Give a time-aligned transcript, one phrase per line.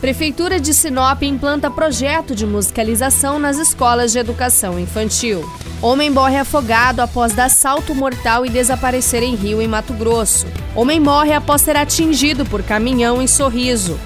[0.00, 5.44] Prefeitura de Sinop implanta projeto de musicalização nas escolas de educação infantil.
[5.82, 10.46] Homem morre afogado após dar salto mortal e desaparecer em Rio, em Mato Grosso.
[10.74, 13.98] Homem morre após ser atingido por caminhão em Sorriso.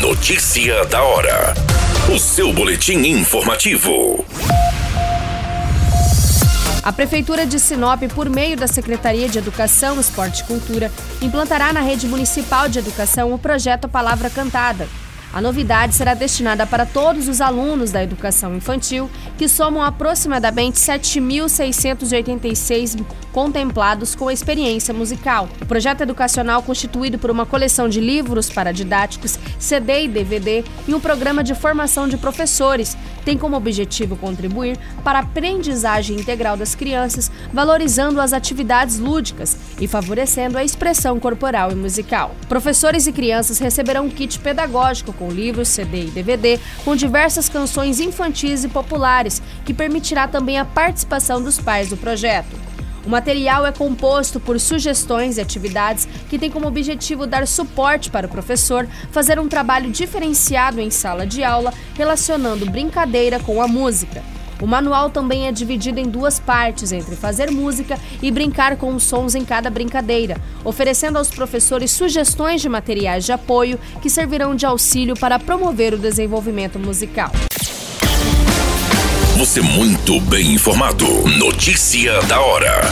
[0.00, 1.54] Notícia da hora.
[2.14, 4.24] O seu boletim informativo.
[6.90, 10.90] A Prefeitura de Sinop, por meio da Secretaria de Educação, Esporte e Cultura,
[11.22, 14.88] implantará na rede municipal de educação o projeto Palavra Cantada.
[15.32, 19.08] A novidade será destinada para todos os alunos da educação infantil,
[19.38, 25.48] que somam aproximadamente 7.686 contemplados com experiência musical.
[25.62, 30.94] O projeto educacional, constituído por uma coleção de livros para didáticos, CD e DVD e
[30.94, 36.74] um programa de formação de professores, tem como objetivo contribuir para a aprendizagem integral das
[36.74, 42.34] crianças, valorizando as atividades lúdicas e favorecendo a expressão corporal e musical.
[42.48, 48.00] Professores e crianças receberão um kit pedagógico com livros, CD e DVD com diversas canções
[48.00, 52.69] infantis e populares, que permitirá também a participação dos pais do projeto.
[53.04, 58.26] O material é composto por sugestões e atividades que têm como objetivo dar suporte para
[58.26, 64.22] o professor fazer um trabalho diferenciado em sala de aula, relacionando brincadeira com a música.
[64.60, 69.04] O manual também é dividido em duas partes, entre fazer música e brincar com os
[69.04, 74.66] sons em cada brincadeira, oferecendo aos professores sugestões de materiais de apoio que servirão de
[74.66, 77.32] auxílio para promover o desenvolvimento musical.
[79.40, 81.06] Você muito bem informado.
[81.38, 82.82] Notícia da hora.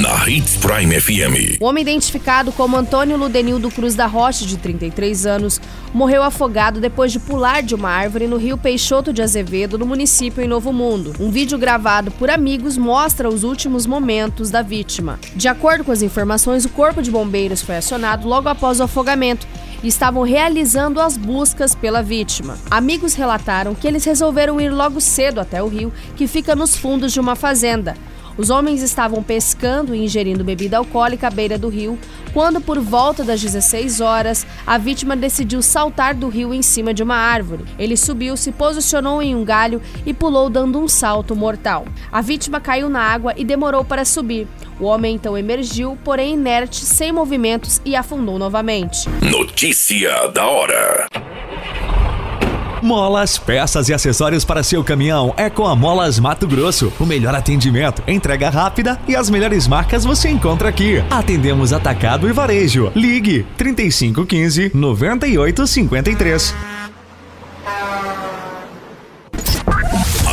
[0.00, 1.60] Na Hits Prime FM.
[1.60, 5.60] O homem identificado como Antônio Ludenildo Cruz da Rocha, de 33 anos,
[5.92, 10.42] morreu afogado depois de pular de uma árvore no rio Peixoto de Azevedo, no município
[10.42, 11.12] em Novo Mundo.
[11.20, 15.20] Um vídeo gravado por amigos mostra os últimos momentos da vítima.
[15.36, 19.46] De acordo com as informações, o Corpo de Bombeiros foi acionado logo após o afogamento
[19.88, 22.58] estavam realizando as buscas pela vítima.
[22.70, 27.12] Amigos relataram que eles resolveram ir logo cedo até o rio, que fica nos fundos
[27.12, 27.94] de uma fazenda.
[28.36, 31.98] Os homens estavam pescando e ingerindo bebida alcoólica à beira do rio,
[32.32, 37.02] quando, por volta das 16 horas, a vítima decidiu saltar do rio em cima de
[37.02, 37.64] uma árvore.
[37.78, 41.84] Ele subiu, se posicionou em um galho e pulou dando um salto mortal.
[42.10, 44.48] A vítima caiu na água e demorou para subir.
[44.82, 49.08] O homem então emergiu, porém inerte, sem movimentos e afundou novamente.
[49.20, 51.06] Notícia da hora.
[52.82, 56.92] Molas, peças e acessórios para seu caminhão é com a Molas Mato Grosso.
[56.98, 60.96] O melhor atendimento, entrega rápida e as melhores marcas você encontra aqui.
[61.08, 62.90] Atendemos atacado e varejo.
[62.92, 66.54] Ligue 3515 9853.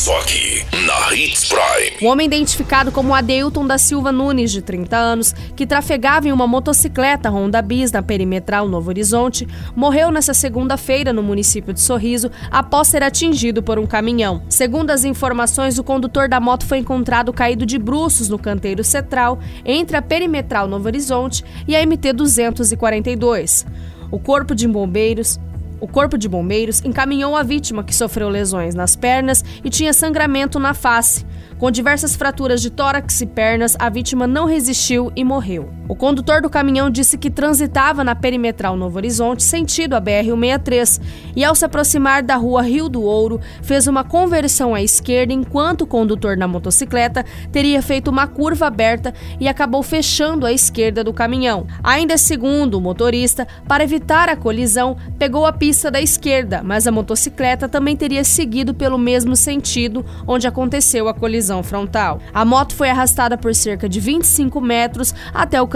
[0.00, 1.98] Só aqui, na Hits Prime.
[2.00, 6.46] O homem identificado como Adeilton da Silva Nunes, de 30 anos, que trafegava em uma
[6.46, 9.46] motocicleta Honda Bis na perimetral Novo Horizonte,
[9.76, 14.42] morreu nesta segunda-feira no município de Sorriso após ser atingido por um caminhão.
[14.48, 19.38] Segundo as informações, o condutor da moto foi encontrado caído de bruços no canteiro central
[19.66, 23.66] entre a perimetral Novo Horizonte e a MT 242.
[24.10, 25.38] O corpo de bombeiros
[25.80, 30.58] o Corpo de Bombeiros encaminhou a vítima que sofreu lesões nas pernas e tinha sangramento
[30.58, 31.24] na face.
[31.58, 35.79] Com diversas fraturas de tórax e pernas, a vítima não resistiu e morreu.
[35.90, 41.00] O condutor do caminhão disse que transitava na perimetral Novo Horizonte, sentido a BR-163,
[41.34, 45.80] e ao se aproximar da rua Rio do Ouro, fez uma conversão à esquerda enquanto
[45.80, 51.12] o condutor da motocicleta teria feito uma curva aberta e acabou fechando a esquerda do
[51.12, 51.66] caminhão.
[51.82, 56.92] Ainda segundo o motorista, para evitar a colisão, pegou a pista da esquerda, mas a
[56.92, 62.20] motocicleta também teria seguido pelo mesmo sentido onde aconteceu a colisão frontal.
[62.32, 65.66] A moto foi arrastada por cerca de 25 metros até o